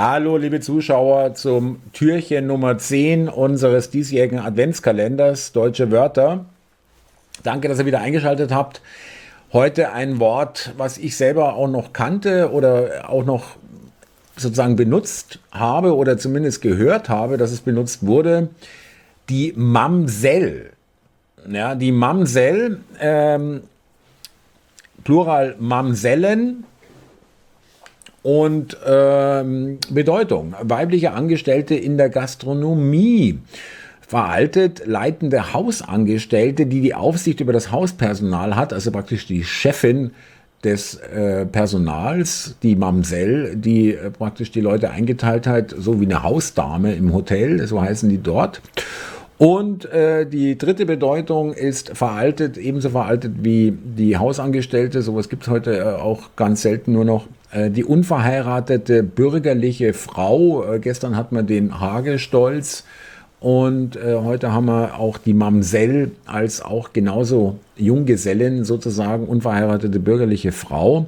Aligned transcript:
Hallo, 0.00 0.36
liebe 0.36 0.60
Zuschauer, 0.60 1.34
zum 1.34 1.80
Türchen 1.92 2.46
Nummer 2.46 2.78
10 2.78 3.28
unseres 3.28 3.90
diesjährigen 3.90 4.38
Adventskalenders 4.38 5.50
Deutsche 5.50 5.90
Wörter. 5.90 6.44
Danke, 7.42 7.66
dass 7.66 7.80
ihr 7.80 7.86
wieder 7.86 8.00
eingeschaltet 8.00 8.52
habt. 8.52 8.80
Heute 9.52 9.90
ein 9.90 10.20
Wort, 10.20 10.72
was 10.76 10.98
ich 10.98 11.16
selber 11.16 11.54
auch 11.54 11.66
noch 11.66 11.92
kannte 11.92 12.52
oder 12.52 13.10
auch 13.10 13.24
noch 13.24 13.56
sozusagen 14.36 14.76
benutzt 14.76 15.40
habe 15.50 15.96
oder 15.96 16.16
zumindest 16.16 16.62
gehört 16.62 17.08
habe, 17.08 17.36
dass 17.36 17.50
es 17.50 17.62
benutzt 17.62 18.06
wurde. 18.06 18.50
Die 19.28 19.52
Mamsell. 19.56 20.74
Ja, 21.50 21.74
die 21.74 21.90
Mamsell, 21.90 22.78
ähm, 23.00 23.62
Plural 25.02 25.56
Mamsellen, 25.58 26.62
und 28.22 28.76
ähm, 28.86 29.78
Bedeutung. 29.90 30.54
Weibliche 30.60 31.12
Angestellte 31.12 31.74
in 31.74 31.96
der 31.96 32.08
Gastronomie. 32.08 33.38
Veraltet 34.00 34.86
leitende 34.86 35.52
Hausangestellte, 35.52 36.66
die 36.66 36.80
die 36.80 36.94
Aufsicht 36.94 37.40
über 37.40 37.52
das 37.52 37.70
Hauspersonal 37.70 38.56
hat, 38.56 38.72
also 38.72 38.90
praktisch 38.90 39.26
die 39.26 39.44
Chefin 39.44 40.12
des 40.64 40.94
äh, 40.96 41.46
Personals, 41.46 42.56
die 42.62 42.74
Mamsell, 42.74 43.54
die 43.54 43.94
äh, 43.94 44.10
praktisch 44.10 44.50
die 44.50 44.60
Leute 44.60 44.90
eingeteilt 44.90 45.46
hat, 45.46 45.74
so 45.76 46.00
wie 46.00 46.06
eine 46.06 46.22
Hausdame 46.22 46.94
im 46.94 47.12
Hotel, 47.12 47.66
so 47.66 47.80
heißen 47.80 48.08
die 48.08 48.18
dort. 48.22 48.60
Und 49.38 49.84
äh, 49.92 50.26
die 50.26 50.58
dritte 50.58 50.84
Bedeutung 50.84 51.52
ist 51.52 51.96
veraltet, 51.96 52.58
ebenso 52.58 52.90
veraltet 52.90 53.34
wie 53.42 53.72
die 53.72 54.16
Hausangestellte. 54.16 55.00
Sowas 55.00 55.28
gibt 55.28 55.44
es 55.44 55.48
heute 55.48 55.78
äh, 55.78 55.82
auch 55.82 56.30
ganz 56.34 56.62
selten 56.62 56.92
nur 56.92 57.04
noch. 57.04 57.26
Äh, 57.50 57.70
die 57.70 57.84
unverheiratete 57.84 59.02
bürgerliche 59.02 59.94
Frau. 59.94 60.64
Äh, 60.64 60.78
gestern 60.80 61.16
hat 61.16 61.32
man 61.32 61.46
den 61.46 61.80
Hagestolz. 61.80 62.84
Und 63.40 63.96
äh, 63.96 64.16
heute 64.16 64.52
haben 64.52 64.66
wir 64.66 64.98
auch 64.98 65.16
die 65.16 65.32
Mamsell 65.34 66.10
als 66.26 66.60
auch 66.60 66.92
genauso 66.92 67.58
Junggesellin, 67.76 68.64
sozusagen 68.64 69.26
unverheiratete 69.26 70.00
bürgerliche 70.00 70.50
Frau. 70.50 71.06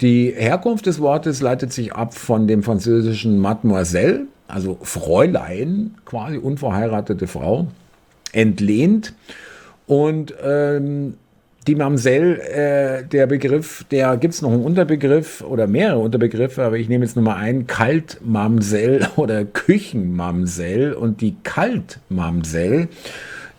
Die 0.00 0.34
Herkunft 0.36 0.86
des 0.86 0.98
Wortes 1.00 1.40
leitet 1.40 1.72
sich 1.72 1.94
ab 1.94 2.14
von 2.14 2.48
dem 2.48 2.64
französischen 2.64 3.38
Mademoiselle, 3.38 4.22
also 4.48 4.78
Fräulein, 4.82 5.94
quasi 6.04 6.38
unverheiratete 6.38 7.28
Frau, 7.28 7.68
entlehnt. 8.32 9.14
Und 9.86 10.34
ähm, 10.42 11.14
die 11.66 11.74
Mamsell, 11.74 12.40
äh, 12.40 13.04
der 13.06 13.26
Begriff, 13.26 13.84
der 13.90 14.16
gibt 14.16 14.34
es 14.34 14.42
noch 14.42 14.52
einen 14.52 14.64
Unterbegriff 14.64 15.42
oder 15.42 15.66
mehrere 15.66 15.98
Unterbegriffe, 15.98 16.62
aber 16.62 16.76
ich 16.76 16.88
nehme 16.88 17.04
jetzt 17.04 17.16
nur 17.16 17.24
mal 17.24 17.36
einen, 17.36 17.66
Kaltmamsell 17.66 19.08
oder 19.16 19.44
Küchenmamsell. 19.44 20.92
Und 20.92 21.20
die 21.20 21.36
Kaltmamsell 21.42 22.88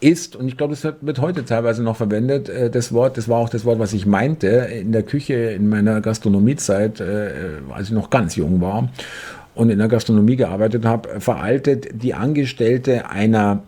ist, 0.00 0.34
und 0.34 0.48
ich 0.48 0.56
glaube, 0.56 0.74
das 0.74 0.94
wird 1.00 1.20
heute 1.20 1.44
teilweise 1.44 1.82
noch 1.82 1.96
verwendet, 1.96 2.48
äh, 2.48 2.70
das 2.70 2.92
Wort, 2.92 3.18
das 3.18 3.28
war 3.28 3.38
auch 3.38 3.50
das 3.50 3.64
Wort, 3.64 3.78
was 3.78 3.92
ich 3.92 4.06
meinte, 4.06 4.46
in 4.48 4.92
der 4.92 5.02
Küche 5.02 5.34
in 5.34 5.68
meiner 5.68 6.00
Gastronomiezeit, 6.00 7.00
äh, 7.00 7.32
als 7.70 7.88
ich 7.88 7.94
noch 7.94 8.08
ganz 8.08 8.34
jung 8.36 8.60
war 8.62 8.88
und 9.54 9.68
in 9.68 9.78
der 9.78 9.88
Gastronomie 9.88 10.36
gearbeitet 10.36 10.86
habe, 10.86 11.20
veraltet 11.20 12.02
die 12.02 12.14
Angestellte 12.14 13.10
einer 13.10 13.62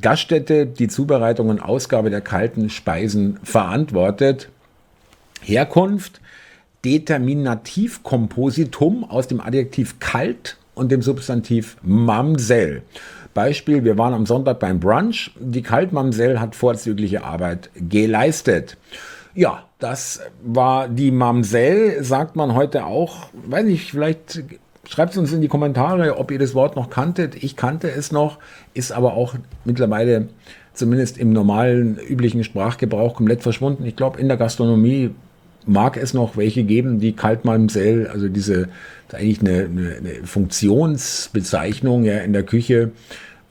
Gaststätte 0.00 0.66
die 0.66 0.88
Zubereitung 0.88 1.48
und 1.48 1.60
Ausgabe 1.60 2.10
der 2.10 2.20
kalten 2.20 2.68
Speisen 2.70 3.38
verantwortet. 3.42 4.48
Herkunft 5.40 6.20
Determinativkompositum 6.84 9.02
aus 9.04 9.26
dem 9.26 9.40
Adjektiv 9.40 9.98
kalt 9.98 10.58
und 10.74 10.92
dem 10.92 11.02
Substantiv 11.02 11.76
Mamsell. 11.82 12.82
Beispiel, 13.34 13.84
wir 13.84 13.98
waren 13.98 14.14
am 14.14 14.24
Sonntag 14.26 14.60
beim 14.60 14.78
Brunch. 14.80 15.32
Die 15.38 15.62
Kaltmamsell 15.62 16.40
hat 16.40 16.56
vorzügliche 16.56 17.24
Arbeit 17.24 17.68
geleistet. 17.76 18.78
Ja, 19.34 19.64
das 19.78 20.20
war 20.42 20.88
die 20.88 21.10
Mamsell, 21.10 22.02
sagt 22.02 22.36
man 22.36 22.54
heute 22.54 22.86
auch. 22.86 23.28
Weiß 23.32 23.64
nicht, 23.64 23.90
vielleicht 23.90 24.42
Schreibt 24.88 25.12
es 25.12 25.18
uns 25.18 25.32
in 25.32 25.42
die 25.42 25.48
Kommentare, 25.48 26.16
ob 26.16 26.30
ihr 26.30 26.38
das 26.38 26.54
Wort 26.54 26.74
noch 26.74 26.88
kanntet. 26.88 27.42
Ich 27.42 27.56
kannte 27.56 27.90
es 27.90 28.10
noch, 28.10 28.38
ist 28.72 28.90
aber 28.90 29.14
auch 29.14 29.34
mittlerweile 29.64 30.28
zumindest 30.72 31.18
im 31.18 31.32
normalen, 31.32 31.98
üblichen 31.98 32.42
Sprachgebrauch 32.42 33.14
komplett 33.14 33.42
verschwunden. 33.42 33.84
Ich 33.84 33.96
glaube, 33.96 34.18
in 34.18 34.28
der 34.28 34.38
Gastronomie 34.38 35.10
mag 35.66 35.98
es 35.98 36.14
noch 36.14 36.38
welche 36.38 36.64
geben, 36.64 37.00
die 37.00 37.12
Kaltmamsell, 37.12 38.06
also 38.06 38.28
diese, 38.28 38.68
eigentlich 39.12 39.40
eine, 39.40 39.64
eine, 39.64 39.96
eine 39.96 40.26
Funktionsbezeichnung 40.26 42.04
ja, 42.04 42.18
in 42.18 42.32
der 42.32 42.44
Küche, 42.44 42.92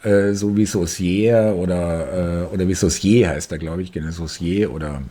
äh, 0.04 0.34
so 0.34 0.58
wie 0.58 0.66
Saucier 0.66 1.56
oder, 1.56 2.48
äh, 2.50 2.54
oder 2.54 2.68
wie 2.68 2.74
Saucier 2.74 3.30
heißt 3.30 3.52
da, 3.52 3.58
glaube 3.58 3.84
ich, 3.84 3.92
genau, 3.92 4.10
Saucier 4.10 4.74
oder 4.74 5.04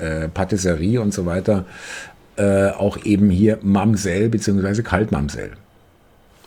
äh, 0.00 0.28
Patisserie 0.28 1.00
und 1.00 1.14
so 1.14 1.24
weiter. 1.24 1.64
Äh, 2.36 2.70
auch 2.70 3.04
eben 3.04 3.28
hier 3.28 3.58
Mamsell 3.62 4.28
bzw. 4.28 4.82
Kaltmamsell. 4.82 5.52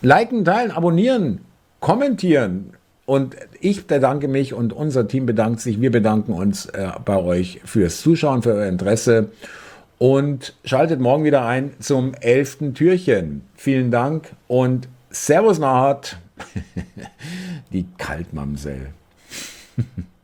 Liken, 0.01 0.43
teilen, 0.43 0.71
abonnieren, 0.71 1.41
kommentieren. 1.79 2.71
Und 3.05 3.35
ich 3.59 3.85
bedanke 3.85 4.27
mich 4.27 4.53
und 4.53 4.73
unser 4.73 5.07
Team 5.07 5.27
bedankt 5.27 5.61
sich. 5.61 5.79
Wir 5.79 5.91
bedanken 5.91 6.33
uns 6.33 6.65
äh, 6.65 6.89
bei 7.05 7.17
euch 7.17 7.61
fürs 7.63 8.01
Zuschauen, 8.01 8.41
für 8.41 8.53
euer 8.53 8.67
Interesse. 8.67 9.29
Und 9.99 10.55
schaltet 10.65 10.99
morgen 10.99 11.23
wieder 11.23 11.45
ein 11.45 11.71
zum 11.79 12.15
elften 12.15 12.73
Türchen. 12.73 13.41
Vielen 13.55 13.91
Dank 13.91 14.33
und 14.47 14.87
Servus 15.11 15.59
Nahat. 15.59 16.17
Die 17.71 17.85
Kaltmamsell. 17.97 18.87